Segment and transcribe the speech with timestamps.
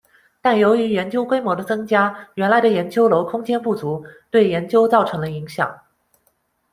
[0.41, 5.77] 但由于研究规模的增加，原来的研究楼空间不足，对研究造成了影响。